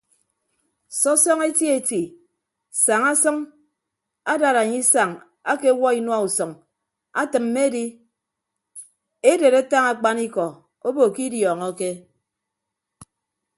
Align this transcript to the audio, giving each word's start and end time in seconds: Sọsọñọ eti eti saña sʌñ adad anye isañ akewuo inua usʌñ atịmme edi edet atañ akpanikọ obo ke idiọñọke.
Sọsọñọ 0.99 1.43
eti 1.51 1.65
eti 1.77 2.01
saña 2.83 3.13
sʌñ 3.23 3.37
adad 4.31 4.55
anye 4.61 4.77
isañ 4.83 5.11
akewuo 5.51 5.89
inua 5.99 6.17
usʌñ 6.27 6.51
atịmme 7.21 7.61
edi 7.67 7.85
edet 9.31 9.55
atañ 9.61 9.83
akpanikọ 9.91 10.45
obo 10.87 11.03
ke 11.13 11.21
idiọñọke. 11.27 11.89